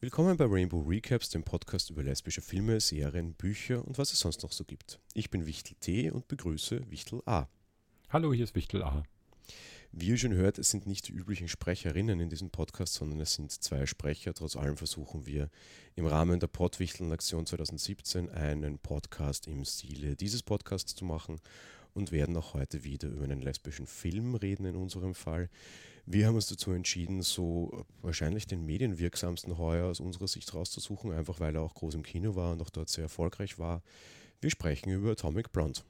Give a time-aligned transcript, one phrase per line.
[0.00, 4.44] Willkommen bei Rainbow Recaps, dem Podcast über lesbische Filme, Serien, Bücher und was es sonst
[4.44, 5.00] noch so gibt.
[5.12, 7.48] Ich bin Wichtel T und begrüße Wichtel A.
[8.08, 9.02] Hallo, hier ist Wichtel A.
[9.90, 13.34] Wie ihr schon hört, es sind nicht die üblichen Sprecherinnen in diesem Podcast, sondern es
[13.34, 14.34] sind zwei Sprecher.
[14.34, 15.50] Trotz allem versuchen wir
[15.96, 21.40] im Rahmen der Pottwichteln-Aktion 2017 einen Podcast im Stile dieses Podcasts zu machen
[21.92, 25.50] und werden auch heute wieder über einen lesbischen Film reden in unserem Fall.
[26.10, 31.38] Wir haben uns dazu entschieden, so wahrscheinlich den medienwirksamsten heuer aus unserer Sicht rauszusuchen, einfach
[31.38, 33.82] weil er auch groß im Kino war und auch dort sehr erfolgreich war.
[34.40, 35.80] Wir sprechen über Atomic Blonde.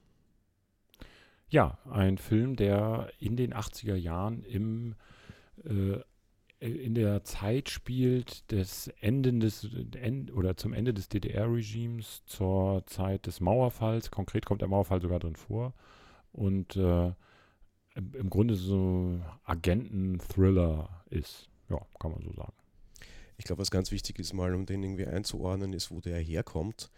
[1.48, 4.96] Ja, ein Film, der in den 80er Jahren im,
[5.64, 6.00] äh,
[6.58, 13.26] in der Zeit spielt des Enden des end, oder zum Ende des DDR-Regimes, zur Zeit
[13.26, 14.10] des Mauerfalls.
[14.10, 15.74] Konkret kommt der Mauerfall sogar drin vor.
[16.32, 17.12] Und äh,
[17.94, 21.48] im Grunde so Agenten-Thriller ist.
[21.68, 22.52] Ja, kann man so sagen.
[23.36, 26.90] Ich glaube, was ganz wichtig ist, mal um den irgendwie einzuordnen, ist, wo der herkommt.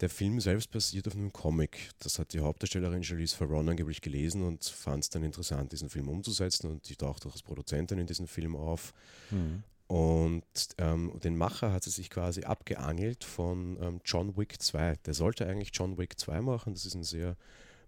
[0.00, 1.90] Der Film selbst basiert auf einem Comic.
[2.00, 6.08] Das hat die Hauptdarstellerin Charlize Theron angeblich gelesen und fand es dann interessant, diesen Film
[6.08, 8.92] umzusetzen und die taucht auch als Produzentin in diesem Film auf.
[9.30, 9.62] Mhm.
[9.86, 10.42] Und
[10.78, 14.96] ähm, den Macher hat sie sich quasi abgeangelt von ähm, John Wick 2.
[15.06, 16.72] Der sollte eigentlich John Wick 2 machen.
[16.72, 17.36] Das ist ein sehr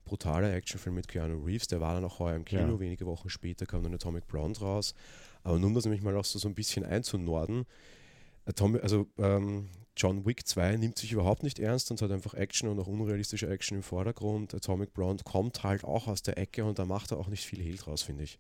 [0.07, 1.67] brutaler Actionfilm mit Keanu Reeves.
[1.67, 2.75] Der war dann auch heuer im Kino.
[2.75, 2.81] Ja.
[2.81, 4.95] Wenige Wochen später kam dann Atomic Blonde raus.
[5.43, 7.67] Aber nur um das nämlich mal auch so, so ein bisschen einzunorden.
[8.47, 12.69] Atomic, also ähm, John Wick 2 nimmt sich überhaupt nicht ernst und hat einfach Action
[12.69, 14.55] und auch unrealistische Action im Vordergrund.
[14.55, 17.61] Atomic Blonde kommt halt auch aus der Ecke und da macht er auch nicht viel
[17.61, 18.39] Hehl draus, finde ich.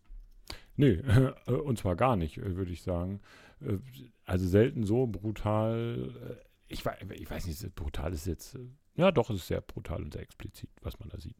[0.76, 1.02] Nee,
[1.46, 3.20] und zwar gar nicht, äh, würde ich sagen.
[3.60, 3.78] Äh,
[4.24, 6.12] also selten so brutal.
[6.30, 8.58] Äh, ich, ich weiß nicht, brutal ist jetzt.
[8.96, 11.36] Ja, doch, es ist sehr brutal und sehr explizit, was man da sieht.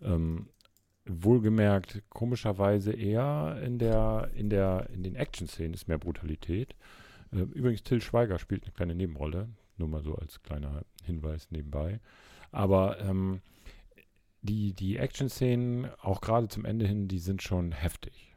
[0.00, 0.48] Ähm,
[1.04, 6.76] wohlgemerkt, komischerweise eher in der, in der, in den Action-Szenen ist mehr Brutalität.
[7.32, 12.00] Ähm, übrigens, Till Schweiger spielt eine kleine Nebenrolle, nur mal so als kleiner Hinweis nebenbei.
[12.52, 13.40] Aber ähm,
[14.42, 18.31] die, die Action-Szenen, auch gerade zum Ende hin, die sind schon heftig.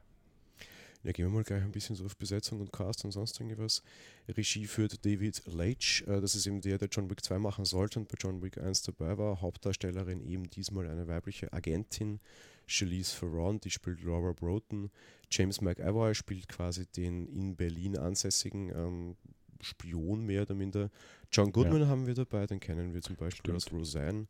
[1.06, 3.84] Ja, gehen wir mal gleich ein bisschen so auf Besetzung und Cast und sonst irgendwas.
[4.28, 6.02] Regie führt David Leitch.
[6.08, 8.58] Äh, das ist eben der, der John Wick 2 machen sollte und bei John Wick
[8.58, 9.40] 1 dabei war.
[9.40, 12.20] Hauptdarstellerin eben diesmal eine weibliche Agentin,
[12.66, 14.90] Charlize Theron, die spielt Laura Broughton.
[15.30, 19.16] James McAvoy spielt quasi den in Berlin ansässigen ähm,
[19.62, 20.90] Spion mehr oder minder.
[21.32, 21.88] John Goodman ja.
[21.88, 23.58] haben wir dabei, den kennen wir zum Beispiel Stimmt.
[23.58, 24.26] aus Roseanne.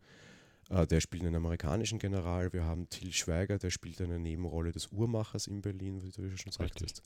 [0.69, 2.51] Äh, der spielt einen amerikanischen General.
[2.53, 6.51] Wir haben Till Schweiger, der spielt eine Nebenrolle des Uhrmachers in Berlin, wie du schon
[6.51, 7.01] sagtest.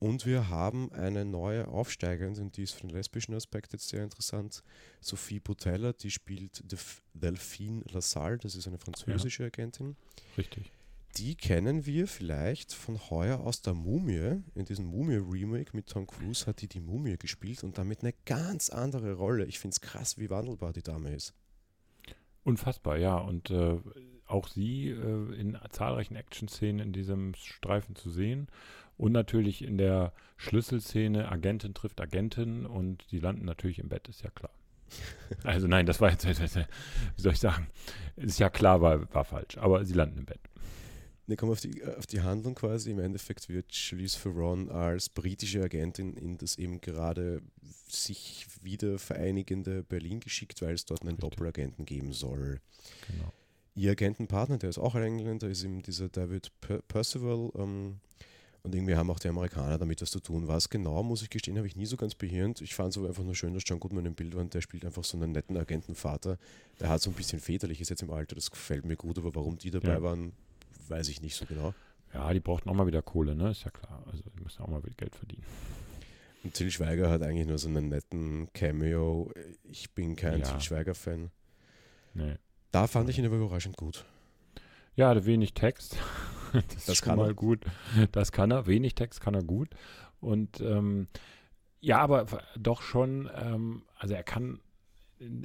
[0.00, 4.02] Und wir haben eine neue Aufsteigerin, und die ist für den lesbischen Aspekt jetzt sehr
[4.02, 4.62] interessant.
[5.02, 6.64] Sophie Botella, die spielt
[7.12, 9.48] Delphine Lassalle, das ist eine französische ja.
[9.48, 9.96] Agentin.
[10.38, 10.72] Richtig.
[11.16, 14.42] Die kennen wir vielleicht von heuer aus der Mumie.
[14.54, 18.70] In diesem Mumie-Remake mit Tom Cruise hat die die Mumie gespielt und damit eine ganz
[18.70, 19.44] andere Rolle.
[19.44, 21.34] Ich finde es krass, wie wandelbar die Dame ist.
[22.44, 23.16] Unfassbar, ja.
[23.16, 23.78] Und äh,
[24.26, 28.48] auch sie äh, in zahlreichen Action-Szenen in diesem Streifen zu sehen.
[28.96, 34.22] Und natürlich in der Schlüsselszene, Agentin trifft Agentin und die landen natürlich im Bett, ist
[34.22, 34.52] ja klar.
[35.44, 37.68] Also nein, das war jetzt, wie soll ich sagen,
[38.16, 40.40] ist ja klar, war, war falsch, aber sie landen im Bett.
[41.30, 42.90] Ne, kommen auf die, auf die Handlung quasi.
[42.90, 47.40] Im Endeffekt wird Charlize Theron als britische Agentin in das eben gerade
[47.86, 51.30] sich wieder vereinigende Berlin geschickt, weil es dort einen Richtig.
[51.30, 52.58] Doppelagenten geben soll.
[53.06, 53.32] Genau.
[53.76, 57.52] Ihr Agentenpartner, der ist auch ein Engländer, ist eben dieser David per Percival.
[57.54, 58.00] Ähm,
[58.64, 60.48] und irgendwie haben auch die Amerikaner damit was zu tun.
[60.48, 62.60] Was genau, muss ich gestehen, habe ich nie so ganz behirnt.
[62.60, 64.62] Ich fand es aber einfach nur schön, dass John Goodman im Bild war und der
[64.62, 66.38] spielt einfach so einen netten Agentenvater.
[66.80, 69.56] Der hat so ein bisschen väterliches jetzt im Alter, das gefällt mir gut, aber warum
[69.58, 70.02] die dabei ja.
[70.02, 70.32] waren,
[70.90, 71.74] weiß ich nicht so genau.
[72.12, 73.50] Ja, die brauchten auch mal wieder Kohle, ne?
[73.50, 74.02] Ist ja klar.
[74.10, 75.44] Also die müssen auch mal wieder Geld verdienen.
[76.42, 79.30] Und Till Schweiger hat eigentlich nur so einen netten Cameo.
[79.64, 80.46] Ich bin kein ja.
[80.46, 81.30] Till Schweiger-Fan.
[82.14, 82.36] Nee.
[82.72, 84.04] Da fand ich ihn aber überraschend gut.
[84.96, 85.96] Ja, wenig Text.
[86.52, 87.34] das, das kann mal er.
[87.34, 87.64] gut.
[88.12, 88.66] Das kann er.
[88.66, 89.68] Wenig Text kann er gut.
[90.20, 91.08] Und ähm,
[91.80, 92.26] ja, aber
[92.58, 94.60] doch schon, ähm, also er kann,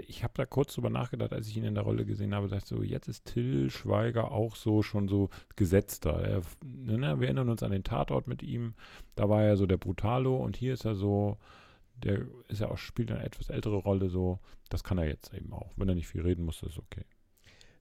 [0.08, 2.68] ich habe da kurz drüber nachgedacht, als ich ihn in der Rolle gesehen habe, dachte
[2.68, 6.14] so, jetzt ist Till Schweiger auch so schon so gesetzter.
[6.22, 8.74] Er, ne, ne, wir erinnern uns an den Tatort mit ihm,
[9.16, 11.38] da war er so der Brutalo und hier ist er so,
[12.04, 14.40] der ist ja auch, spielt eine etwas ältere Rolle, so,
[14.70, 15.72] das kann er jetzt eben auch.
[15.76, 17.06] Wenn er nicht viel reden muss, ist okay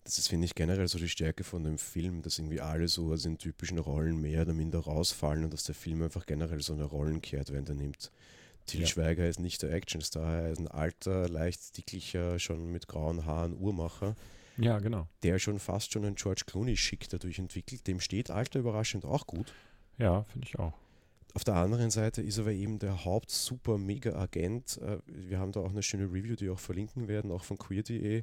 [0.04, 3.10] das ist, finde ich, generell so die Stärke von dem Film, dass irgendwie alle so
[3.12, 6.74] aus den typischen Rollen mehr oder minder rausfallen und dass der Film einfach generell so
[6.74, 8.12] eine Rollenkehrtwende nimmt.
[8.66, 8.86] Til ja.
[8.86, 13.56] Schweiger ist nicht der Actionstar, er ist ein alter, leicht dicklicher, schon mit grauen Haaren
[13.58, 14.16] Uhrmacher.
[14.56, 15.08] Ja, genau.
[15.22, 17.86] Der schon fast schon einen George Clooney-Schick dadurch entwickelt.
[17.86, 19.52] Dem steht Alter überraschend auch gut.
[19.98, 20.72] Ja, finde ich auch.
[21.34, 24.78] Auf der anderen Seite ist aber eben der Haupt-Super-Mega-Agent.
[24.78, 28.22] Äh, wir haben da auch eine schöne Review, die auch verlinken werden, auch von queer.de,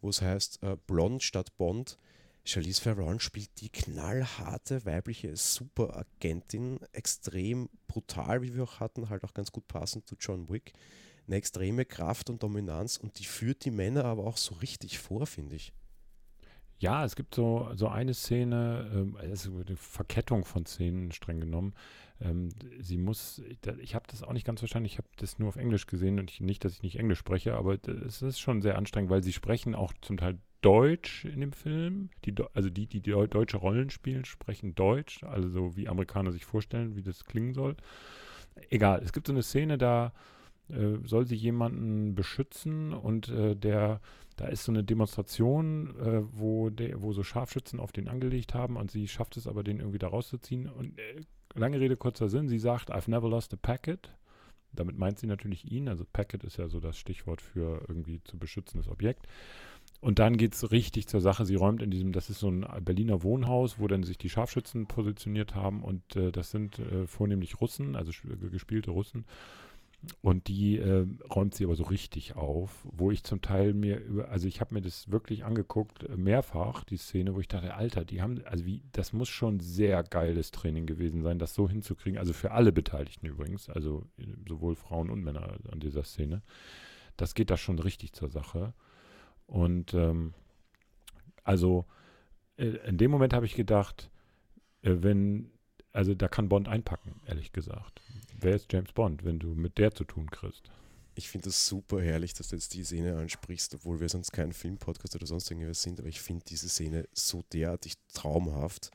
[0.00, 1.98] wo es heißt äh, Blond statt Bond.
[2.46, 9.34] Charlize Theron spielt die knallharte weibliche Superagentin, extrem brutal, wie wir auch hatten, halt auch
[9.34, 10.72] ganz gut passend zu John Wick.
[11.26, 15.26] Eine extreme Kraft und Dominanz und die führt die Männer aber auch so richtig vor,
[15.26, 15.72] finde ich.
[16.78, 21.74] Ja, es gibt so, so eine Szene, ähm, also eine Verkettung von Szenen streng genommen.
[22.20, 23.42] Ähm, sie muss,
[23.80, 26.30] ich habe das auch nicht ganz verstanden, ich habe das nur auf Englisch gesehen und
[26.30, 29.32] ich, nicht, dass ich nicht Englisch spreche, aber es ist schon sehr anstrengend, weil sie
[29.32, 32.10] sprechen auch zum Teil Deutsch in dem Film.
[32.24, 36.96] Die, also die, die, deutsche Rollen spielen, sprechen Deutsch, also so wie Amerikaner sich vorstellen,
[36.96, 37.76] wie das klingen soll.
[38.68, 40.12] Egal, es gibt so eine Szene, da
[40.68, 44.00] äh, soll sie jemanden beschützen und äh, der,
[44.36, 48.76] da ist so eine Demonstration, äh, wo, der, wo so Scharfschützen auf den angelegt haben
[48.76, 50.68] und sie schafft es aber, den irgendwie da rauszuziehen.
[50.68, 51.20] Und äh,
[51.54, 54.12] lange Rede, kurzer Sinn, sie sagt, I've never lost a packet.
[54.72, 58.36] Damit meint sie natürlich ihn, also Packet ist ja so das Stichwort für irgendwie zu
[58.36, 59.26] beschützendes Objekt.
[60.06, 61.44] Und dann geht es richtig zur Sache.
[61.44, 64.86] Sie räumt in diesem, das ist so ein Berliner Wohnhaus, wo dann sich die Scharfschützen
[64.86, 68.12] positioniert haben und äh, das sind äh, vornehmlich Russen, also
[68.52, 69.24] gespielte Russen.
[70.22, 71.04] Und die äh,
[71.34, 74.80] räumt sie aber so richtig auf, wo ich zum Teil mir also ich habe mir
[74.80, 78.84] das wirklich angeguckt, äh, mehrfach, die Szene, wo ich dachte, Alter, die haben, also wie,
[78.92, 82.16] das muss schon sehr geiles Training gewesen sein, das so hinzukriegen.
[82.16, 86.42] Also für alle Beteiligten übrigens, also äh, sowohl Frauen und Männer an dieser Szene.
[87.16, 88.72] Das geht da schon richtig zur Sache.
[89.46, 90.34] Und ähm,
[91.44, 91.86] also
[92.56, 94.10] äh, in dem Moment habe ich gedacht,
[94.82, 95.50] äh, wenn,
[95.92, 98.02] also da kann Bond einpacken, ehrlich gesagt.
[98.38, 100.70] Wer ist James Bond, wenn du mit der zu tun kriegst?
[101.14, 104.52] Ich finde das super herrlich, dass du jetzt die Szene ansprichst, obwohl wir sonst kein
[104.52, 108.90] Filmpodcast oder sonst irgendwas sind, aber ich finde diese Szene so derartig traumhaft,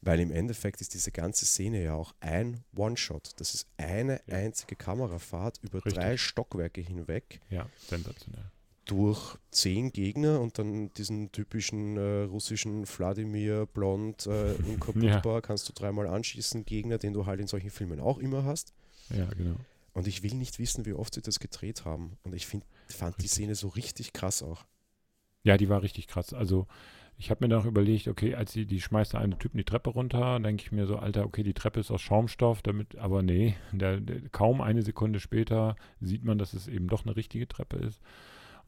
[0.00, 3.38] weil im Endeffekt ist diese ganze Szene ja auch ein One-Shot.
[3.38, 4.34] Das ist eine ja.
[4.34, 5.94] einzige Kamerafahrt über Richtig.
[5.94, 7.40] drei Stockwerke hinweg.
[7.50, 8.50] Ja, sensationell
[8.88, 15.40] durch zehn Gegner und dann diesen typischen äh, russischen Wladimir Blond äh, unkaputtbar ja.
[15.40, 18.72] kannst du dreimal anschießen, Gegner, den du halt in solchen Filmen auch immer hast.
[19.10, 19.56] Ja, genau.
[19.92, 22.16] Und ich will nicht wissen, wie oft sie das gedreht haben.
[22.22, 23.24] Und ich find, fand richtig.
[23.24, 24.64] die Szene so richtig krass auch.
[25.42, 26.32] Ja, die war richtig krass.
[26.32, 26.66] Also
[27.18, 29.64] ich habe mir dann auch überlegt, okay, als sie die schmeißt da einen Typen die
[29.64, 33.22] Treppe runter, denke ich mir so, Alter, okay, die Treppe ist aus Schaumstoff, damit, aber
[33.22, 37.48] nee, der, der, kaum eine Sekunde später sieht man, dass es eben doch eine richtige
[37.48, 38.00] Treppe ist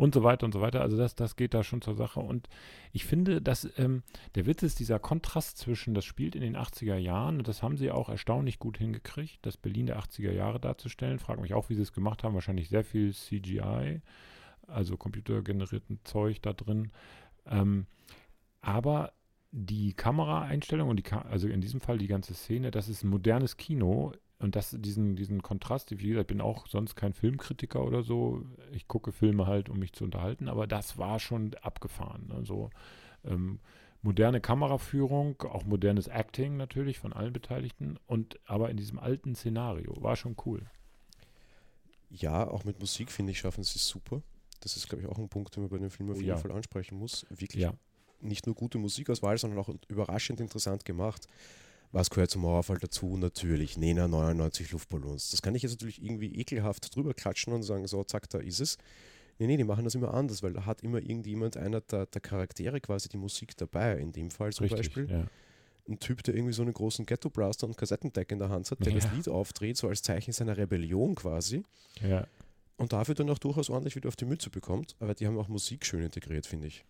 [0.00, 0.80] und so weiter und so weiter.
[0.80, 2.20] Also das, das geht da schon zur Sache.
[2.20, 2.48] Und
[2.90, 4.02] ich finde, dass ähm,
[4.34, 7.76] der Witz ist dieser Kontrast zwischen, das spielt in den 80er Jahren, und das haben
[7.76, 11.18] sie auch erstaunlich gut hingekriegt, das Berlin der 80er Jahre darzustellen.
[11.18, 12.32] Frage mich auch, wie sie es gemacht haben.
[12.32, 14.00] Wahrscheinlich sehr viel CGI,
[14.66, 16.92] also computergenerierten Zeug da drin.
[17.44, 17.86] Ähm,
[18.62, 19.12] aber
[19.52, 23.10] die Kameraeinstellung und die, Ka also in diesem Fall die ganze Szene, das ist ein
[23.10, 27.84] modernes Kino und das, diesen, diesen Kontrast, wie gesagt, ich bin auch sonst kein Filmkritiker
[27.84, 28.42] oder so.
[28.72, 32.32] Ich gucke Filme halt, um mich zu unterhalten, aber das war schon abgefahren.
[32.34, 32.70] Also
[33.24, 33.60] ähm,
[34.00, 40.02] moderne Kameraführung, auch modernes Acting natürlich von allen Beteiligten und aber in diesem alten Szenario.
[40.02, 40.62] War schon cool.
[42.08, 44.22] Ja, auch mit Musik finde ich, schaffen sie es super.
[44.60, 46.38] Das ist, glaube ich, auch ein Punkt, den man bei dem Film auf jeden ja.
[46.38, 47.26] Fall ansprechen muss.
[47.28, 47.74] Wirklich ja.
[48.22, 51.28] nicht nur gute Musikauswahl, sondern auch überraschend interessant gemacht.
[51.92, 53.16] Was gehört zum Mauerfall dazu?
[53.16, 55.30] Natürlich Nena 99 Luftballons.
[55.30, 58.60] Das kann ich jetzt natürlich irgendwie ekelhaft drüber klatschen und sagen, so, zack, da ist
[58.60, 58.78] es.
[59.38, 62.20] Nee, nee, die machen das immer anders, weil da hat immer irgendjemand, einer der, der
[62.20, 63.98] Charaktere quasi die Musik dabei.
[63.98, 65.10] In dem Fall zum Richtig, Beispiel.
[65.10, 65.26] Ja.
[65.88, 68.92] Ein Typ, der irgendwie so einen großen Ghetto-Blaster und Kassettendeck in der Hand hat, der
[68.92, 69.00] ja.
[69.00, 71.64] das Lied aufdreht, so als Zeichen seiner Rebellion quasi.
[72.06, 72.26] Ja.
[72.76, 74.94] Und dafür dann auch durchaus ordentlich wieder auf die Mütze bekommt.
[75.00, 76.84] Aber die haben auch Musik schön integriert, finde ich.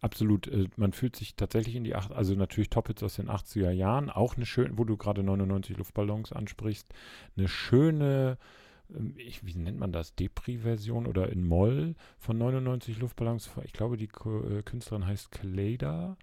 [0.00, 0.46] Absolut.
[0.48, 4.10] Äh, man fühlt sich tatsächlich in die, acht, also natürlich Top-Hits aus den 80er Jahren,
[4.10, 6.88] auch eine schöne, wo du gerade 99 Luftballons ansprichst,
[7.36, 8.38] eine schöne,
[8.94, 13.50] ähm, wie nennt man das, Depri-Version oder in Moll von 99 Luftballons.
[13.64, 16.16] Ich glaube, die äh, Künstlerin heißt Kaleda,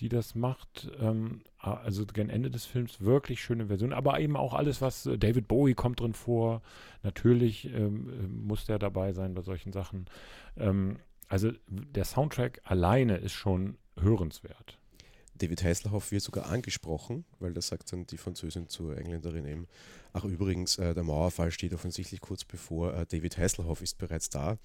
[0.00, 0.90] die das macht.
[0.98, 5.18] Ähm, also gegen Ende des Films wirklich schöne Version, aber eben auch alles, was äh,
[5.18, 6.62] David Bowie kommt drin vor.
[7.02, 10.06] Natürlich ähm, muss der dabei sein bei solchen Sachen.
[11.30, 14.78] Also der Soundtrack alleine ist schon hörenswert.
[15.36, 19.68] David Hasselhoff wird sogar angesprochen, weil da sagt dann die Französin zur Engländerin eben,
[20.12, 24.58] ach übrigens, äh, der Mauerfall steht offensichtlich kurz bevor, äh, David Hasselhoff ist bereits da.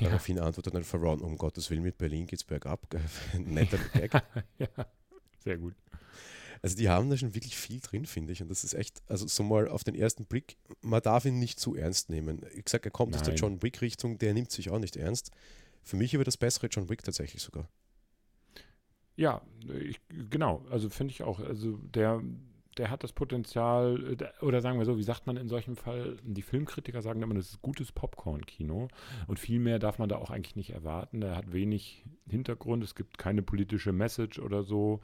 [0.00, 0.08] Ja.
[0.08, 2.80] Daraufhin antwortet dann Ferron, um Gottes Willen, mit Berlin geht's bergab.
[3.38, 4.12] Netter Gag.
[4.58, 4.68] ja,
[5.44, 5.74] sehr gut.
[6.62, 8.42] Also die haben da schon wirklich viel drin, finde ich.
[8.42, 11.60] Und das ist echt, also so mal auf den ersten Blick, man darf ihn nicht
[11.60, 12.40] zu ernst nehmen.
[12.54, 13.20] Ich sage, er kommt Nein.
[13.20, 15.30] aus der John Wick-Richtung, der nimmt sich auch nicht ernst.
[15.82, 17.68] Für mich über das bessere John Wick tatsächlich sogar.
[19.16, 19.42] Ja,
[19.80, 20.64] ich, genau.
[20.70, 21.40] Also finde ich auch.
[21.40, 22.22] Also der,
[22.78, 26.16] der hat das Potenzial, äh, oder sagen wir so, wie sagt man in solchem Fall,
[26.22, 28.88] die Filmkritiker sagen immer, das ist gutes Popcorn-Kino
[29.26, 31.20] und viel mehr darf man da auch eigentlich nicht erwarten.
[31.20, 35.00] Der hat wenig Hintergrund, es gibt keine politische Message oder so.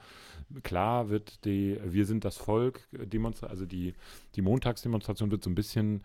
[0.62, 3.08] Klar wird die Wir sind das Volk, äh,
[3.42, 3.94] also die,
[4.34, 6.02] die Montagsdemonstration wird so ein bisschen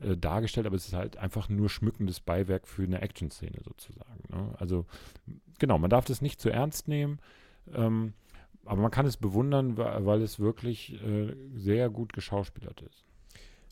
[0.00, 4.22] äh, dargestellt, aber es ist halt einfach nur schmückendes Beiwerk für eine Action-Szene sozusagen.
[4.30, 4.54] Ne?
[4.58, 4.86] Also
[5.58, 7.20] genau, man darf das nicht zu ernst nehmen.
[7.72, 8.14] Ähm,
[8.64, 13.04] aber man kann es bewundern, weil es wirklich äh, sehr gut geschauspielert ist.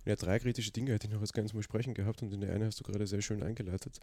[0.07, 2.53] Ja, drei kritische Dinge hätte ich noch als ganz mal sprechen gehabt und in der
[2.53, 4.01] eine hast du gerade sehr schön eingeleitet.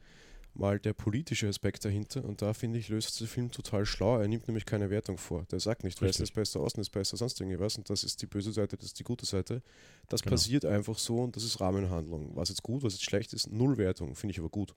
[0.54, 4.18] Mal der politische Aspekt dahinter und da finde ich, löst der Film total schlau.
[4.20, 5.46] Er nimmt nämlich keine Wertung vor.
[5.52, 8.28] Der sagt nicht, Westen ist besser, Osten ist besser, sonst irgendwas und das ist die
[8.28, 9.62] böse Seite, das ist die gute Seite.
[10.08, 10.36] Das genau.
[10.36, 12.36] passiert einfach so und das ist Rahmenhandlung.
[12.36, 14.76] Was jetzt gut, was jetzt schlecht ist, null Wertung, finde ich aber gut.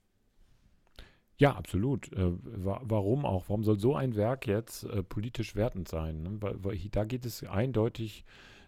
[1.37, 2.11] Ja, absolut.
[2.13, 3.49] Äh, wa warum auch?
[3.49, 6.21] Warum soll so ein Werk jetzt äh, politisch wertend sein?
[6.21, 6.37] Ne?
[6.41, 8.25] Weil, weil da geht es eindeutig,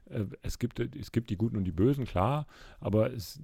[0.10, 2.48] äh, es, gibt, es gibt die Guten und die Bösen, klar,
[2.80, 3.42] aber es,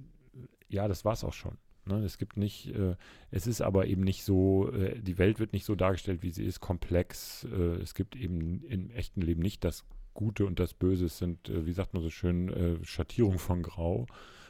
[0.68, 1.58] ja, das war es auch schon.
[1.86, 2.04] Ne?
[2.04, 2.96] Es gibt nicht, äh,
[3.30, 6.44] es ist aber eben nicht so, äh, die Welt wird nicht so dargestellt, wie sie
[6.44, 7.44] ist, komplex.
[7.44, 9.84] Äh, es gibt eben im echten Leben nicht das
[10.14, 11.06] Gute und das Böse.
[11.06, 14.06] Es sind, wie sagt man so schön, Schattierungen von Grau.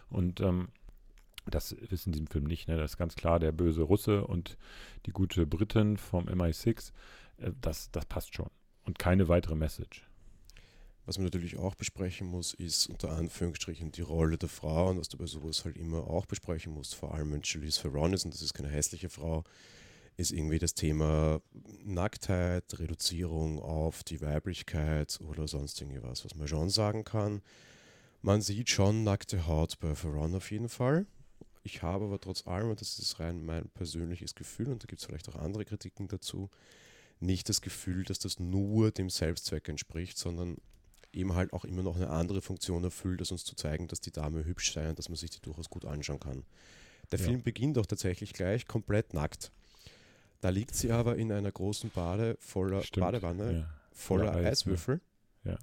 [0.09, 0.69] Und ähm,
[1.47, 2.69] das ist in diesem Film nicht.
[2.69, 2.77] Ne?
[2.77, 4.57] Das ist ganz klar der böse Russe und
[5.07, 6.93] die gute Britin vom MI6.
[7.39, 8.51] Äh, das, das passt schon.
[8.85, 10.11] Und keine weitere Message.
[11.07, 15.09] Was man natürlich auch besprechen muss, ist unter Anführungsstrichen die Rolle der Frau und was
[15.09, 18.35] du bei sowas halt immer auch besprechen musst, vor allem wenn Charlize Theron ist und
[18.35, 19.43] das ist keine hässliche Frau,
[20.17, 21.41] ist irgendwie das Thema
[21.83, 27.43] Nacktheit, Reduzierung auf die Weiblichkeit oder sonst irgendwas, was man schon sagen kann.
[28.23, 31.07] Man sieht schon nackte Haut bei Theron auf jeden Fall.
[31.63, 35.01] Ich habe aber trotz allem, und das ist rein mein persönliches Gefühl, und da gibt
[35.01, 36.51] es vielleicht auch andere Kritiken dazu,
[37.21, 40.57] nicht das Gefühl, dass das nur dem Selbstzweck entspricht, sondern
[41.13, 44.13] eben halt auch immer noch eine andere Funktion erfüllt, als uns zu zeigen, dass die
[44.13, 46.45] Dame hübsch sei und dass man sich die durchaus gut anschauen kann.
[47.11, 47.25] Der ja.
[47.27, 49.51] Film beginnt auch tatsächlich gleich komplett nackt.
[50.41, 53.75] Da liegt sie aber in einer großen Bade voller Stimmt, Badewanne, ja.
[53.93, 55.01] voller Eis, Eiswürfel.
[55.45, 55.59] Ja.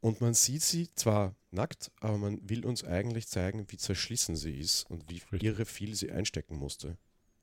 [0.00, 4.58] Und man sieht sie zwar nackt, aber man will uns eigentlich zeigen, wie zerschlissen sie
[4.58, 6.96] ist und wie irre viel sie einstecken musste.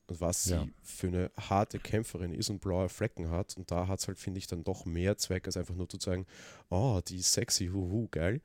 [0.07, 0.63] Und was ja.
[0.63, 3.57] sie für eine harte Kämpferin ist und blaue Flecken hat.
[3.57, 5.98] Und da hat es halt, finde ich, dann doch mehr Zweck, als einfach nur zu
[5.98, 6.25] zeigen,
[6.69, 8.41] oh, die ist sexy, huhu, geil.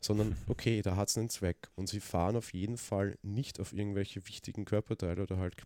[0.00, 1.68] Sondern, okay, da hat es einen Zweck.
[1.74, 5.56] Und sie fahren auf jeden Fall nicht auf irgendwelche wichtigen Körperteile oder halt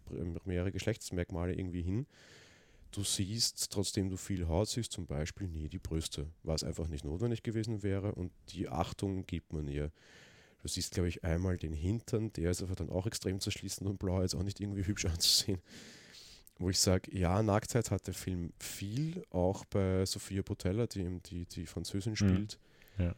[0.44, 2.06] mehrere Geschlechtsmerkmale irgendwie hin,
[2.92, 7.04] du siehst, trotzdem du viel Haut siehst, zum Beispiel nie die Brüste, was einfach nicht
[7.04, 9.90] notwendig gewesen wäre und die Achtung gibt man ihr.
[10.62, 13.98] Du siehst, glaube ich, einmal den Hintern, der ist aber dann auch extrem zerschließend und
[13.98, 15.60] blau, jetzt auch nicht irgendwie hübsch anzusehen.
[16.58, 21.46] Wo ich sage, ja, Nacktheit hat der Film viel, auch bei Sophia Botella, die die,
[21.46, 22.16] die Französin mhm.
[22.16, 22.58] spielt.
[22.98, 23.14] Ja.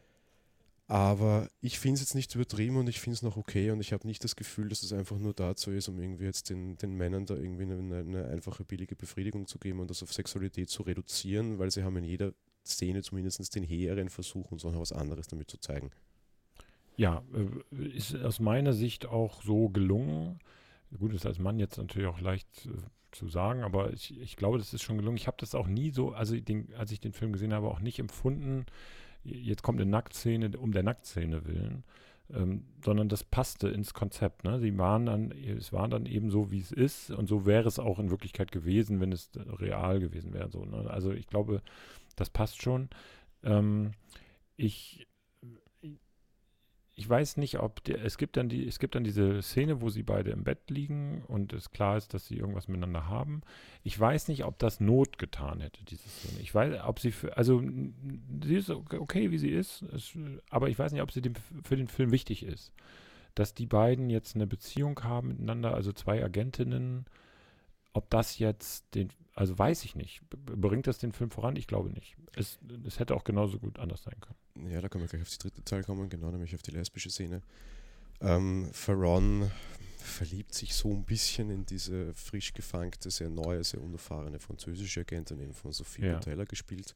[0.87, 3.91] Aber ich finde es jetzt nicht übertrieben und ich finde es noch okay und ich
[3.91, 6.93] habe nicht das Gefühl, dass es einfach nur dazu ist, um irgendwie jetzt den, den
[6.93, 10.83] Männern da irgendwie eine, eine, einfache, billige Befriedigung zu geben und das auf Sexualität zu
[10.83, 15.27] reduzieren, weil sie haben in jeder Szene zumindest den hehren Versuch und so was anderes
[15.27, 15.89] damit zu zeigen.
[16.97, 20.39] Ja, äh, ist aus meiner Sicht auch so gelungen.
[20.97, 22.69] Gut, ist als Mann jetzt natürlich auch leicht äh,
[23.11, 25.17] zu sagen, aber ich, ich glaube, das ist schon gelungen.
[25.17, 27.79] Ich habe das auch nie so, also den, als ich den Film gesehen habe, auch
[27.79, 28.65] nicht empfunden,
[29.25, 31.83] jetzt kommt eine Nacktszene um der Nacktszene willen,
[32.33, 34.43] ähm, sondern das passte ins Konzept.
[34.43, 34.59] Ne?
[34.59, 37.79] Sie waren dann, es war dann eben so, wie es ist und so wäre es
[37.79, 40.49] auch in Wirklichkeit gewesen, wenn es real gewesen wäre.
[40.49, 40.89] So, ne?
[40.89, 41.61] Also ich glaube,
[42.15, 42.89] das passt schon.
[43.43, 43.91] Ähm,
[44.57, 45.07] ich
[46.97, 49.89] ich weiß nicht, ob der, es gibt dann die, es gibt dann diese Szene, wo
[49.89, 53.41] sie beide im Bett liegen und es klar ist, dass sie irgendwas miteinander haben.
[53.83, 56.39] Ich weiß nicht, ob das Not getan hätte, diese Szene.
[56.39, 57.61] Ich weiß, ob sie für, also
[58.43, 60.17] sie ist okay, wie sie ist, es,
[60.49, 61.33] aber ich weiß nicht, ob sie dem,
[61.63, 62.71] für den Film wichtig ist.
[63.35, 67.05] Dass die beiden jetzt eine Beziehung haben miteinander, also zwei Agentinnen,
[67.95, 70.21] ob das jetzt den, also weiß ich nicht.
[70.29, 71.55] Bringt das den Film voran?
[71.55, 72.17] Ich glaube nicht.
[72.35, 74.69] Es, es hätte auch genauso gut anders sein können.
[74.69, 77.09] Ja, da können wir gleich auf die dritte Teil kommen, genau, nämlich auf die lesbische
[77.09, 77.41] Szene.
[78.19, 79.49] Ähm, Farron
[79.97, 85.39] verliebt sich so ein bisschen in diese frisch gefangte, sehr neue, sehr unerfahrene französische Agentin,
[85.39, 86.19] eben von Sophie ja.
[86.19, 86.93] Taylor gespielt.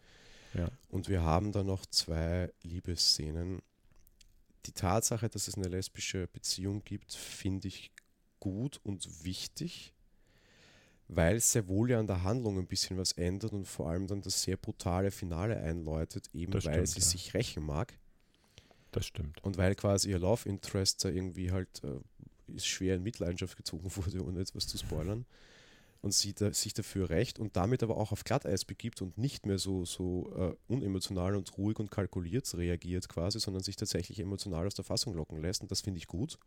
[0.54, 0.70] Ja.
[0.90, 3.62] Und wir haben da noch zwei Liebesszenen.
[4.66, 7.92] Die Tatsache, dass es eine lesbische Beziehung gibt, finde ich
[8.42, 9.94] gut und wichtig
[11.10, 14.06] weil es sehr wohl ja an der Handlung ein bisschen was ändert und vor allem
[14.08, 17.06] dann das sehr brutale Finale einläutet, eben das weil stimmt, sie ja.
[17.06, 17.98] sich rächen mag.
[18.92, 19.44] Das stimmt.
[19.44, 22.00] Und weil quasi ihr Love Interest da irgendwie halt äh,
[22.56, 25.26] ist schwer in Mitleidenschaft gezogen wurde, ohne etwas zu spoilern.
[26.02, 29.48] und sie da, sich dafür recht und damit aber auch auf Glatteis begibt und nicht
[29.48, 34.68] mehr so, so äh, unemotional und ruhig und kalkuliert reagiert quasi, sondern sich tatsächlich emotional
[34.68, 36.38] aus der Fassung locken lässt und das finde ich gut.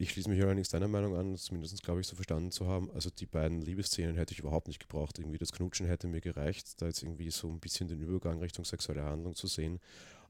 [0.00, 2.88] Ich schließe mich allerdings deiner Meinung an, zumindest glaube ich so verstanden zu haben.
[2.92, 5.18] Also die beiden Liebesszenen hätte ich überhaupt nicht gebraucht.
[5.18, 8.64] Irgendwie das Knutschen hätte mir gereicht, da jetzt irgendwie so ein bisschen den Übergang Richtung
[8.64, 9.80] sexuelle Handlung zu sehen.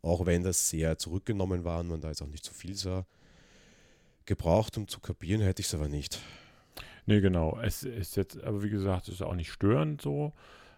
[0.00, 3.04] Auch wenn das sehr zurückgenommen war und man da jetzt auch nicht so viel sah.
[4.24, 6.18] Gebraucht, um zu kapieren, hätte ich es aber nicht.
[7.04, 7.58] Nee, genau.
[7.60, 10.32] Es ist jetzt, aber wie gesagt, es ist auch nicht störend so.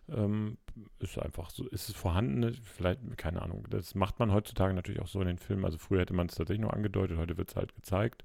[0.09, 0.59] Ähm,
[0.99, 5.07] ist einfach so, ist es vorhanden, vielleicht, keine Ahnung, das macht man heutzutage natürlich auch
[5.07, 5.65] so in den Filmen.
[5.65, 8.25] Also früher hätte man es tatsächlich nur angedeutet, heute wird es halt gezeigt.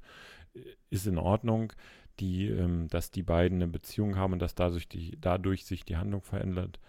[0.90, 1.74] Ist in Ordnung,
[2.20, 5.98] die, ähm, dass die beiden eine Beziehung haben und dass dadurch, die, dadurch sich die
[5.98, 6.80] Handlung verändert,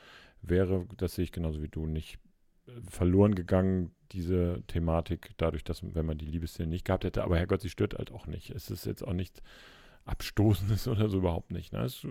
[0.43, 2.19] wäre, das sehe ich genauso wie du, nicht
[2.67, 7.25] äh, verloren gegangen, diese Thematik, dadurch, dass, wenn man die Liebesszene nicht gehabt hätte.
[7.25, 8.51] Aber Herrgott, sie stört halt auch nicht.
[8.51, 9.43] Es ist jetzt auch nicht
[10.05, 11.73] Abstoßendes oder so überhaupt nicht.
[11.73, 11.81] Ne?
[11.81, 12.07] Es,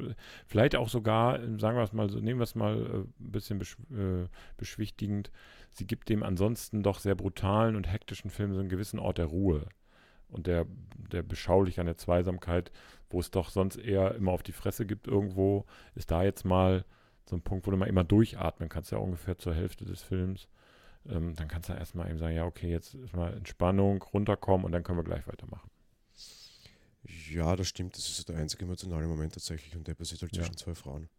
[0.46, 3.60] vielleicht auch sogar, sagen wir es mal so, nehmen wir es mal äh, ein bisschen
[3.60, 5.32] besch äh, beschwichtigend,
[5.70, 9.26] sie gibt dem ansonsten doch sehr brutalen und hektischen Film so einen gewissen Ort der
[9.26, 9.68] Ruhe
[10.36, 10.66] und der,
[11.12, 12.72] der beschaulich an der Zweisamkeit,
[13.10, 15.66] wo es doch sonst eher immer auf die Fresse gibt irgendwo,
[15.96, 16.86] ist da jetzt mal
[17.28, 20.48] so ein Punkt, wo du mal immer durchatmen kannst, ja ungefähr zur Hälfte des Films.
[21.08, 24.72] Ähm, dann kannst du erstmal eben sagen, ja, okay, jetzt ist mal Entspannung, runterkommen und
[24.72, 25.70] dann können wir gleich weitermachen.
[27.30, 27.96] Ja, das stimmt.
[27.96, 30.58] Das ist der einzige emotionale Moment tatsächlich und der passiert halt zwischen ja.
[30.58, 31.10] zwei Frauen.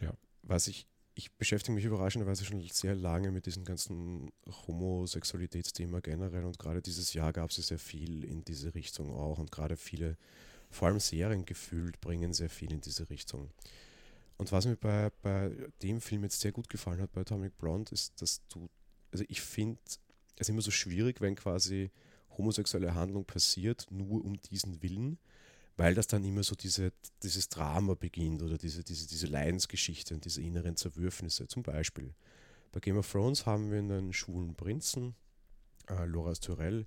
[0.00, 0.12] Ja.
[0.42, 4.30] Was ich, ich beschäftige mich überraschenderweise schon sehr lange mit diesem ganzen
[4.66, 9.50] Homosexualitätsthema generell und gerade dieses Jahr gab es sehr viel in diese Richtung auch und
[9.50, 10.16] gerade viele,
[10.70, 13.50] vor allem Serien gefühlt, bringen sehr viel in diese Richtung.
[14.36, 15.50] Und was mir bei, bei
[15.82, 18.70] dem Film jetzt sehr gut gefallen hat, bei Atomic Blonde, ist, dass du,
[19.12, 19.78] also ich finde
[20.36, 21.90] es immer so schwierig, wenn quasi
[22.38, 25.18] homosexuelle Handlung passiert, nur um diesen Willen,
[25.80, 30.26] weil das dann immer so diese, dieses Drama beginnt oder diese, diese, diese Leidensgeschichte und
[30.26, 31.48] diese inneren Zerwürfnisse.
[31.48, 32.12] Zum Beispiel
[32.70, 35.14] bei Game of Thrones haben wir einen schwulen Prinzen,
[35.88, 36.86] äh, Loras Tyrell,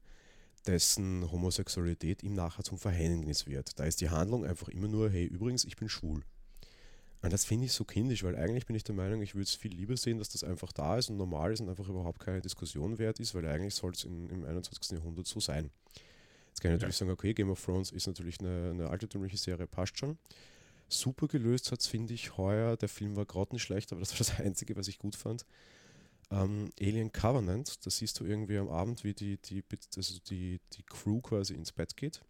[0.68, 3.80] dessen Homosexualität ihm nachher zum Verhängnis wird.
[3.80, 6.22] Da ist die Handlung einfach immer nur, hey, übrigens, ich bin schwul.
[7.24, 9.56] Und das finde ich so kindisch, weil eigentlich bin ich der Meinung, ich würde es
[9.56, 12.42] viel lieber sehen, dass das einfach da ist und normal ist und einfach überhaupt keine
[12.42, 14.92] Diskussion wert ist, weil eigentlich soll es im 21.
[14.92, 15.72] Jahrhundert so sein.
[16.54, 17.00] Jetzt kann ich natürlich ja.
[17.00, 20.20] sagen, okay, Game of Thrones ist natürlich eine, eine altertümliche Serie, passt schon.
[20.88, 22.78] Super gelöst hat es, finde ich, heuer.
[22.78, 25.48] Der Film war grottenschlecht, aber das war das Einzige, was ich gut fand.
[26.30, 29.64] Ähm, Alien Covenant, da siehst du irgendwie am Abend, wie die, die,
[29.98, 32.22] also die, die Crew quasi ins Bett geht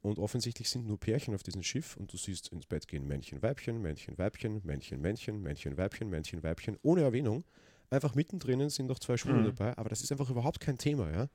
[0.00, 3.42] und offensichtlich sind nur Pärchen auf diesem Schiff und du siehst ins Bett gehen Männchen,
[3.42, 7.44] Weibchen, Männchen, Weibchen, Männchen, Männchen, Männchen, Weibchen, Männchen, Weibchen, ohne Erwähnung.
[7.90, 9.56] Einfach mittendrin sind noch zwei Schwule mhm.
[9.56, 11.28] dabei, aber das ist einfach überhaupt kein Thema, ja.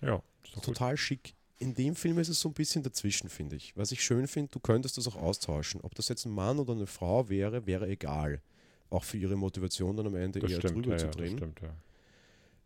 [0.00, 0.22] Ja,
[0.62, 0.98] total gut.
[0.98, 1.34] schick.
[1.58, 3.76] In dem Film ist es so ein bisschen dazwischen, finde ich.
[3.76, 5.80] Was ich schön finde, du könntest das auch austauschen.
[5.82, 8.40] Ob das jetzt ein Mann oder eine Frau wäre, wäre egal.
[8.88, 11.36] Auch für ihre Motivation dann am Ende das eher stimmt, drüber ja, zu drehen.
[11.36, 11.74] Das, stimmt, ja.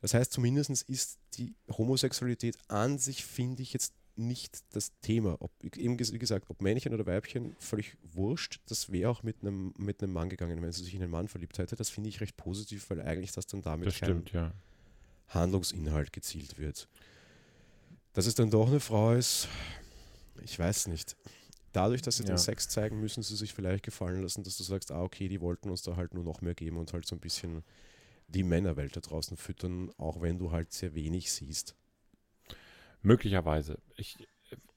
[0.01, 5.37] das heißt, zumindest ist die Homosexualität an sich, finde ich, jetzt nicht das Thema.
[5.41, 8.61] Ob, eben wie gesagt, ob Männchen oder Weibchen, völlig wurscht.
[8.67, 11.29] Das wäre auch mit einem, mit einem Mann gegangen, wenn sie sich in einen Mann
[11.29, 11.77] verliebt hätte.
[11.77, 14.53] Das finde ich recht positiv, weil eigentlich das dann damit das stimmt, ja.
[15.29, 16.89] Handlungsinhalt gezielt wird.
[18.14, 19.48] Dass es dann doch eine Frau ist,
[20.42, 21.16] ich weiß nicht.
[21.72, 22.29] Dadurch, dass sie ja.
[22.29, 25.40] den Sex zeigen, müssen sie sich vielleicht gefallen lassen, dass du sagst, ah, okay, die
[25.40, 27.64] wollten uns da halt nur noch mehr geben und halt so ein bisschen
[28.29, 31.74] die Männerwelt da draußen füttern, auch wenn du halt sehr wenig siehst.
[33.03, 33.79] Möglicherweise.
[33.96, 34.16] Ich,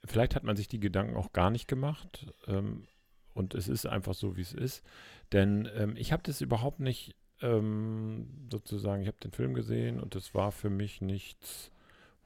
[0.04, 2.34] vielleicht hat man sich die Gedanken auch gar nicht gemacht.
[2.48, 2.88] Ähm,
[3.34, 4.84] und es ist einfach so, wie es ist.
[5.32, 10.16] Denn ähm, ich habe das überhaupt nicht ähm, sozusagen, ich habe den Film gesehen und
[10.16, 11.72] es war für mich nichts,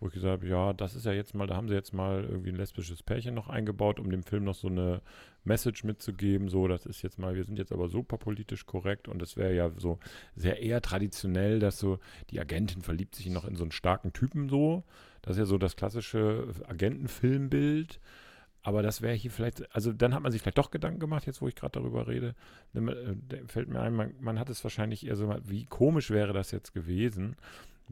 [0.01, 2.25] wo ich gesagt habe, ja, das ist ja jetzt mal, da haben sie jetzt mal
[2.25, 5.01] irgendwie ein lesbisches Pärchen noch eingebaut, um dem Film noch so eine
[5.45, 9.21] Message mitzugeben, so, das ist jetzt mal, wir sind jetzt aber super politisch korrekt und
[9.21, 9.99] es wäre ja so
[10.35, 11.99] sehr eher traditionell, dass so
[12.31, 14.83] die Agentin verliebt sich noch in so einen starken Typen so
[15.21, 17.99] das ist ja so das klassische Agentenfilmbild.
[18.63, 21.41] Aber das wäre hier vielleicht, also dann hat man sich vielleicht doch Gedanken gemacht, jetzt
[21.41, 22.35] wo ich gerade darüber rede.
[22.75, 26.51] Äh, fällt mir ein, man, man, hat es wahrscheinlich eher so, wie komisch wäre das
[26.51, 27.35] jetzt gewesen,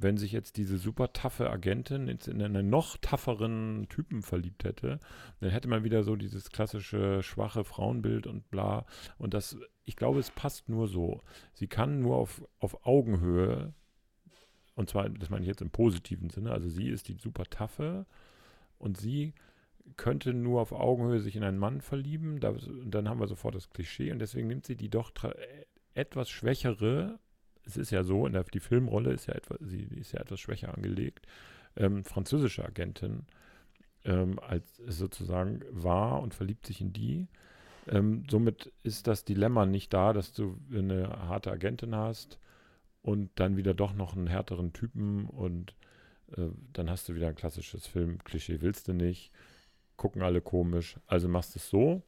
[0.01, 4.99] wenn sich jetzt diese super taffe Agentin in einen noch tafferen Typen verliebt hätte.
[5.39, 8.85] Dann hätte man wieder so dieses klassische schwache Frauenbild und bla.
[9.17, 11.21] Und das, ich glaube, es passt nur so.
[11.53, 13.73] Sie kann nur auf, auf Augenhöhe
[14.79, 16.53] und zwar, das meine ich jetzt im positiven Sinne.
[16.53, 18.05] Also sie ist die super taffe
[18.77, 19.33] und sie
[19.97, 22.39] könnte nur auf Augenhöhe sich in einen Mann verlieben.
[22.39, 25.11] Da, dann haben wir sofort das Klischee und deswegen nimmt sie die doch
[25.93, 27.19] etwas schwächere.
[27.69, 30.73] Es ist ja so, der, die Filmrolle ist ja etwas, sie ist ja etwas schwächer
[30.73, 31.27] angelegt.
[31.75, 33.27] Ähm, französische Agentin
[34.05, 37.27] ähm, als sozusagen war und verliebt sich in die.
[37.87, 42.39] Ähm, somit ist das Dilemma nicht da, dass du eine harte Agentin hast
[43.03, 45.75] und dann wieder doch noch einen härteren Typen und
[46.35, 49.31] äh, dann hast du wieder ein klassisches Film-Klischee, willst du nicht,
[49.95, 52.01] gucken alle komisch, also machst es so.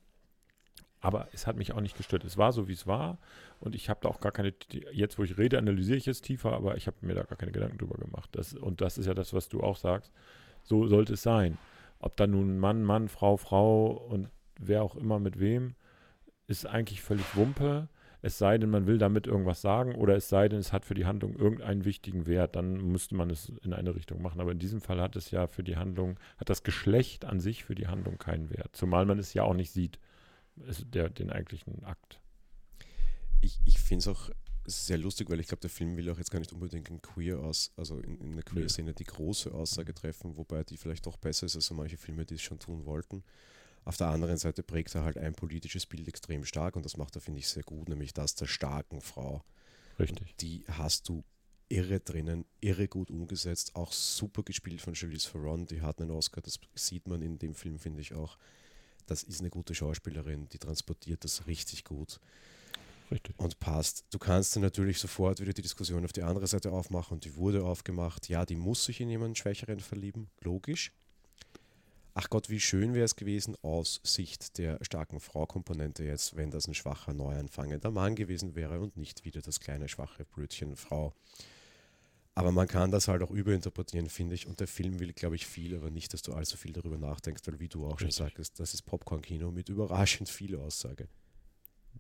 [1.02, 2.24] Aber es hat mich auch nicht gestört.
[2.24, 3.18] Es war so, wie es war.
[3.60, 4.54] Und ich habe da auch gar keine,
[4.94, 7.52] jetzt wo ich rede, analysiere ich es tiefer, aber ich habe mir da gar keine
[7.52, 8.30] Gedanken drüber gemacht.
[8.34, 10.12] Das, und das ist ja das, was du auch sagst.
[10.64, 11.58] So sollte es sein.
[12.00, 15.74] Ob da nun Mann, Mann, Frau, Frau und wer auch immer mit wem,
[16.48, 17.88] ist eigentlich völlig Wumpe.
[18.24, 20.94] Es sei denn, man will damit irgendwas sagen oder es sei denn, es hat für
[20.94, 24.40] die Handlung irgendeinen wichtigen Wert, dann müsste man es in eine Richtung machen.
[24.40, 27.64] Aber in diesem Fall hat es ja für die Handlung, hat das Geschlecht an sich
[27.64, 28.76] für die Handlung keinen Wert.
[28.76, 29.98] Zumal man es ja auch nicht sieht,
[30.56, 32.20] der, den eigentlichen Akt.
[33.42, 34.30] Ich, ich finde es auch
[34.66, 37.40] sehr lustig, weil ich glaube, der Film will auch jetzt gar nicht unbedingt in queer
[37.40, 41.48] aus, also in, in der Queer-Szene die große Aussage treffen, wobei die vielleicht doch besser
[41.48, 43.24] ist als so manche Filme, die es schon tun wollten.
[43.84, 47.16] Auf der anderen Seite prägt er halt ein politisches Bild extrem stark und das macht
[47.16, 49.44] er, finde ich, sehr gut, nämlich das der starken Frau.
[49.98, 50.20] Richtig.
[50.20, 51.24] Und die hast du
[51.68, 56.42] irre drinnen, irre gut umgesetzt, auch super gespielt von Charlize Theron, die hat einen Oscar,
[56.42, 58.38] das sieht man in dem Film, finde ich auch.
[59.12, 62.19] Das ist eine gute Schauspielerin, die transportiert das richtig gut.
[63.12, 63.38] Richtig.
[63.38, 64.06] Und passt.
[64.10, 67.36] Du kannst dann natürlich sofort wieder die Diskussion auf die andere Seite aufmachen und die
[67.36, 68.30] wurde aufgemacht.
[68.30, 70.93] Ja, die muss sich in jemanden Schwächeren verlieben, logisch
[72.13, 76.67] ach Gott, wie schön wäre es gewesen aus Sicht der starken Frau-Komponente jetzt, wenn das
[76.67, 81.13] ein schwacher, neuanfangender Mann gewesen wäre und nicht wieder das kleine, schwache Brötchen Frau.
[82.41, 84.47] Aber man kann das halt auch überinterpretieren, finde ich.
[84.47, 87.43] Und der Film will, glaube ich, viel, aber nicht, dass du allzu viel darüber nachdenkst,
[87.45, 88.15] weil, wie du auch Richtig.
[88.15, 91.08] schon sagst, das ist Popcorn-Kino mit überraschend viel Aussage.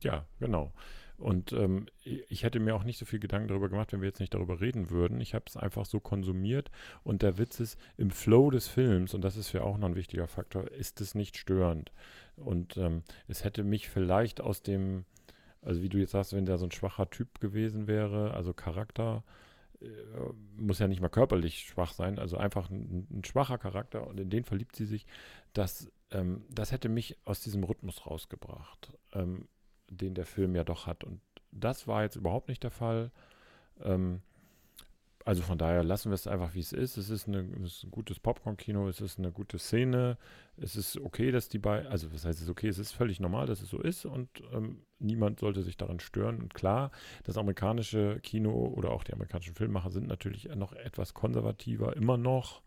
[0.01, 0.73] Ja, genau.
[1.17, 4.19] Und ähm, ich hätte mir auch nicht so viel Gedanken darüber gemacht, wenn wir jetzt
[4.19, 5.21] nicht darüber reden würden.
[5.21, 6.71] Ich habe es einfach so konsumiert
[7.03, 9.95] und der Witz ist, im Flow des Films, und das ist ja auch noch ein
[9.95, 11.91] wichtiger Faktor, ist es nicht störend.
[12.35, 15.05] Und ähm, es hätte mich vielleicht aus dem,
[15.61, 19.23] also wie du jetzt sagst, wenn der so ein schwacher Typ gewesen wäre, also Charakter,
[19.23, 19.50] äh,
[20.55, 24.29] muss ja nicht mal körperlich schwach sein, also einfach ein, ein, schwacher Charakter und in
[24.29, 25.05] den verliebt sie sich,
[25.53, 28.93] das, ähm, das hätte mich aus diesem Rhythmus rausgebracht.
[29.13, 29.47] Ähm,
[29.91, 31.03] den der Film ja doch hat.
[31.03, 33.11] Und das war jetzt überhaupt nicht der Fall.
[33.83, 34.21] Ähm,
[35.25, 36.97] also von daher lassen wir es einfach, wie es ist.
[36.97, 40.17] Es ist, eine, es ist ein gutes Popcorn-Kino, es ist eine gute Szene.
[40.57, 43.45] Es ist okay, dass die beiden, also was heißt es okay, es ist völlig normal,
[43.45, 46.41] dass es so ist und ähm, niemand sollte sich daran stören.
[46.41, 46.91] Und klar,
[47.23, 52.61] das amerikanische Kino oder auch die amerikanischen Filmmacher sind natürlich noch etwas konservativer, immer noch.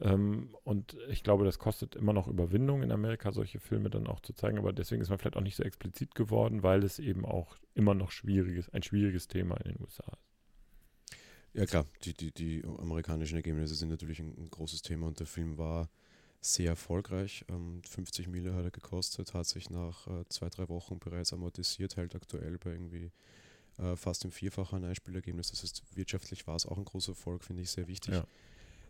[0.00, 4.20] Ähm, und ich glaube, das kostet immer noch Überwindung in Amerika, solche Filme dann auch
[4.20, 4.58] zu zeigen.
[4.58, 7.94] Aber deswegen ist man vielleicht auch nicht so explizit geworden, weil es eben auch immer
[7.94, 10.35] noch schwieriges, ein schwieriges Thema in den USA ist.
[11.56, 15.26] Ja klar, die, die, die amerikanischen Ergebnisse sind natürlich ein, ein großes Thema und der
[15.26, 15.88] Film war
[16.40, 17.44] sehr erfolgreich.
[17.48, 21.96] Ähm, 50 Mille hat er gekostet, hat sich nach äh, zwei, drei Wochen bereits amortisiert,
[21.96, 23.10] hält aktuell bei irgendwie
[23.78, 25.50] äh, fast im Vierfachen Einspielergebnis.
[25.50, 28.14] Das heißt, wirtschaftlich war es auch ein großer Erfolg, finde ich sehr wichtig.
[28.14, 28.26] Ja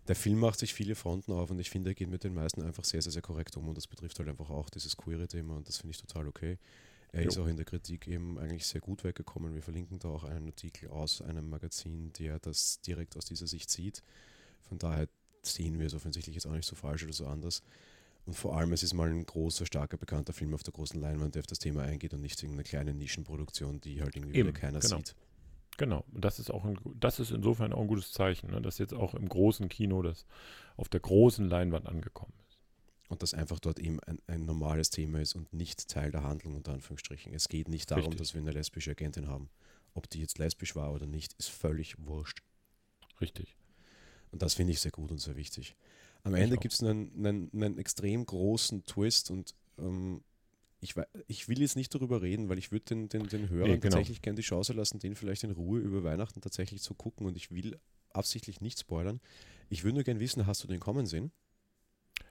[0.09, 2.63] der Film macht sich viele Fronten auf und ich finde, er geht mit den meisten
[2.63, 5.57] einfach sehr, sehr, sehr korrekt um und das betrifft halt einfach auch dieses queere Thema
[5.57, 6.59] und das finde ich total okay.
[7.17, 7.29] Er jo.
[7.31, 9.55] ist auch in der Kritik eben eigentlich sehr gut weggekommen.
[9.55, 13.71] Wir verlinken da auch einen Artikel aus einem Magazin, der das direkt aus dieser Sicht
[13.71, 14.03] sieht.
[14.69, 15.09] Von daher
[15.43, 17.63] sehen wir es offensichtlich jetzt auch nicht so falsch oder so anders.
[18.27, 21.37] Und vor allem, es ist mal ein großer, starker, bekannter Film auf der großen Leinwand,
[21.37, 24.81] der auf das Thema eingeht und nicht irgendeine kleine Nischenproduktion, die halt irgendwie Eben, keiner
[24.81, 24.99] genau.
[24.99, 25.15] sieht.
[25.79, 28.77] Genau, und das ist auch ein, das ist insofern auch ein gutes Zeichen, ne, dass
[28.77, 30.27] jetzt auch im großen Kino das
[30.77, 32.46] auf der großen Leinwand angekommen ist.
[33.09, 36.57] Und dass einfach dort eben ein, ein normales Thema ist und nicht Teil der Handlung
[36.57, 37.33] unter Anführungsstrichen.
[37.35, 38.19] Es geht nicht darum, Richtig.
[38.19, 39.49] dass wir eine lesbische Agentin haben.
[39.95, 42.43] Ob die jetzt lesbisch war oder nicht, ist völlig wurscht.
[43.21, 43.57] Richtig.
[44.33, 45.77] Und das finde ich sehr gut und sehr wichtig.
[46.25, 50.23] Am ich Ende gibt es einen, einen, einen, extrem großen Twist und ähm,
[50.81, 50.95] ich,
[51.29, 53.95] ich will jetzt nicht darüber reden, weil ich würde den, den, den Hörern nee, genau.
[53.95, 57.37] tatsächlich gerne die Chance lassen, den vielleicht in Ruhe über Weihnachten tatsächlich zu gucken und
[57.37, 57.79] ich will
[58.11, 59.21] absichtlich nicht spoilern.
[59.69, 61.31] Ich würde nur gerne wissen, hast du den kommen sehen?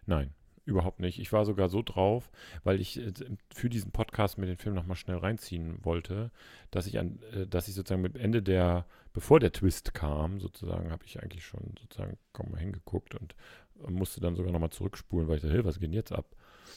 [0.05, 0.33] Nein,
[0.65, 1.19] überhaupt nicht.
[1.19, 2.30] Ich war sogar so drauf,
[2.63, 3.13] weil ich äh,
[3.54, 6.32] für diesen Podcast mir den Film nochmal schnell reinziehen wollte,
[6.71, 10.91] dass ich an, äh, dass ich sozusagen mit Ende der, bevor der Twist kam, sozusagen,
[10.91, 13.36] habe ich eigentlich schon sozusagen kaum mal hingeguckt und
[13.75, 16.25] musste dann sogar nochmal zurückspulen, weil ich dachte, hey, was geht denn jetzt ab?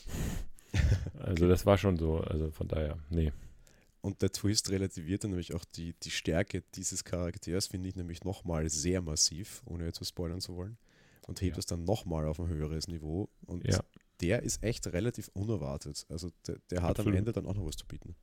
[1.15, 1.49] Also okay.
[1.49, 3.33] das war schon so, also von daher, nee.
[4.03, 8.23] Und der Twist relativiert dann nämlich auch die, die Stärke dieses Charakters, finde ich nämlich
[8.23, 10.77] nochmal sehr massiv, ohne jetzt was spoilern zu wollen.
[11.29, 11.59] Und hebt ja.
[11.59, 13.29] es dann nochmal auf ein höheres Niveau.
[13.47, 13.79] Und ja.
[14.21, 16.07] der ist echt relativ unerwartet.
[16.09, 17.13] Also der, der hat Absolut.
[17.13, 18.17] am Ende dann auch noch was zu bieten.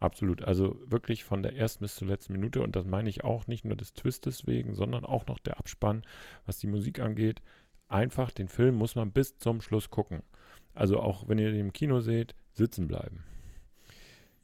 [0.00, 0.42] Absolut.
[0.42, 2.62] Also wirklich von der ersten bis zur letzten Minute.
[2.62, 6.04] Und das meine ich auch nicht nur des Twistes wegen, sondern auch noch der Abspann,
[6.46, 7.42] was die Musik angeht.
[7.88, 10.22] Einfach den Film muss man bis zum Schluss gucken.
[10.74, 13.24] Also auch wenn ihr den im Kino seht, sitzen bleiben.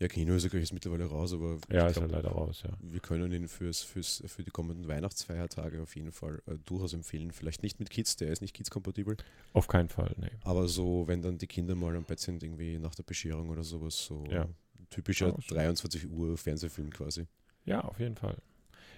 [0.01, 2.71] Ja, Kino ist mittlerweile raus, aber Ja, ist glaub, leider raus, ja.
[2.81, 7.31] wir können ihn fürs, fürs, für die kommenden Weihnachtsfeiertage auf jeden Fall äh, durchaus empfehlen.
[7.31, 9.17] Vielleicht nicht mit Kids, der ist nicht Kids-kompatibel,
[9.53, 10.31] Auf keinen Fall, nee.
[10.43, 13.63] aber so, wenn dann die Kinder mal am Bett sind, irgendwie nach der Bescherung oder
[13.63, 14.49] sowas, so Ja.
[14.91, 15.57] typischer Ja, schon.
[15.57, 17.27] 23 Uhr Fernsehfilm quasi.
[17.65, 18.37] Ja, auf jeden Fall.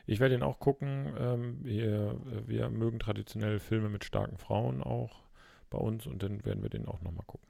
[0.06, 1.12] Ich werde ihn auch gucken.
[1.18, 5.24] Ähm, wir, wir mögen traditionell Filme mit starken Frauen auch
[5.68, 7.46] bei uns und dann werden wir den auch nochmal gucken.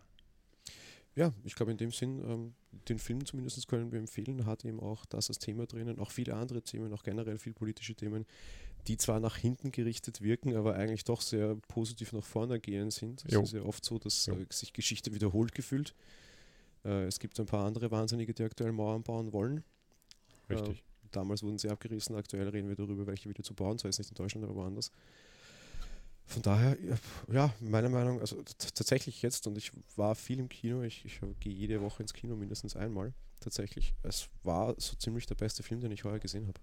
[1.16, 2.55] Ja, ich glaube in dem Sinn, ähm,
[2.88, 6.35] den Film zumindest können wir empfehlen, hat eben auch das als Thema drinnen, auch viele
[6.35, 8.26] andere Themen, auch generell viel politische Themen,
[8.87, 13.24] die zwar nach hinten gerichtet wirken, aber eigentlich doch sehr positiv nach vorne gehen sind.
[13.26, 15.94] Es ist ja oft so, dass äh, sich Geschichte wiederholt gefühlt.
[16.85, 19.64] Äh, es gibt ein paar andere Wahnsinnige, die aktuell Mauern bauen wollen.
[20.50, 20.85] Richtig.
[21.12, 24.11] Damals wurden sie abgerissen, aktuell reden wir darüber, welche wieder zu bauen, zwar jetzt nicht
[24.11, 24.92] in Deutschland, aber woanders.
[26.26, 26.76] Von daher,
[27.32, 28.42] ja, meiner Meinung, also
[28.74, 32.34] tatsächlich jetzt, und ich war viel im Kino, ich, ich gehe jede Woche ins Kino
[32.34, 33.94] mindestens einmal, tatsächlich.
[34.02, 36.60] Es war so ziemlich der beste Film, den ich heuer gesehen habe.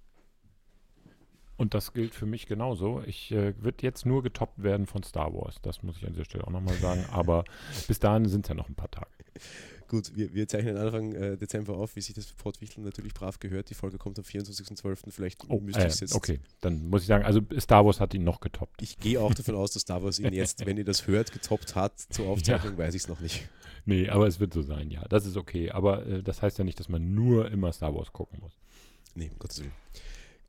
[1.56, 3.02] Und das gilt für mich genauso.
[3.06, 5.58] Ich äh, wird jetzt nur getoppt werden von Star Wars.
[5.62, 7.06] Das muss ich an dieser Stelle auch nochmal sagen.
[7.12, 7.44] Aber
[7.88, 9.08] bis dahin sind es ja noch ein paar Tage.
[9.88, 13.40] Gut, wir, wir zeichnen Anfang äh, Dezember auf, wie sich das für Portwichteln natürlich brav
[13.40, 13.70] gehört.
[13.70, 15.12] Die Folge kommt am 24.12.
[15.12, 16.16] Vielleicht Oh, müsste äh, ich es jetzt.
[16.16, 16.40] okay.
[16.62, 18.82] Dann muss ich sagen, also Star Wars hat ihn noch getoppt.
[18.82, 21.76] Ich gehe auch davon aus, dass Star Wars ihn jetzt, wenn ihr das hört, getoppt
[21.76, 23.48] hat zur Aufzeichnung, weiß ich es noch nicht.
[23.86, 25.04] Nee, aber es wird so sein, ja.
[25.10, 25.70] Das ist okay.
[25.70, 28.58] Aber äh, das heißt ja nicht, dass man nur immer Star Wars gucken muss.
[29.14, 29.74] Nee, um Gottes Willen.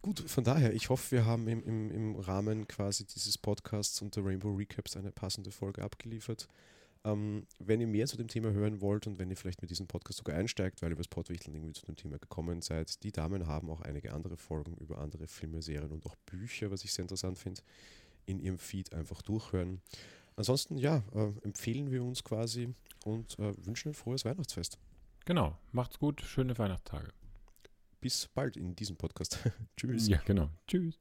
[0.05, 4.15] Gut, von daher, ich hoffe, wir haben im, im, im Rahmen quasi dieses Podcasts und
[4.15, 6.47] der Rainbow Recaps eine passende Folge abgeliefert.
[7.05, 9.87] Ähm, wenn ihr mehr zu dem Thema hören wollt und wenn ihr vielleicht mit diesem
[9.87, 13.47] Podcast sogar einsteigt, weil ihr übers Portwichteln irgendwie zu dem Thema gekommen seid, die Damen
[13.47, 17.05] haben auch einige andere Folgen über andere Filme, Serien und auch Bücher, was ich sehr
[17.05, 17.63] interessant finde,
[18.27, 19.81] in ihrem Feed einfach durchhören.
[20.37, 22.75] Ansonsten, ja, äh, empfehlen wir uns quasi
[23.07, 24.77] und äh, wünschen ein frohes Weihnachtsfest.
[25.25, 25.57] Genau.
[25.73, 26.21] Macht's gut.
[26.21, 27.09] Schöne Weihnachtstage.
[28.05, 29.39] Bis bald in diesem Podcast.
[29.79, 30.09] Tschüss.
[30.09, 30.51] Ja, genau.
[30.69, 31.01] Tschüss.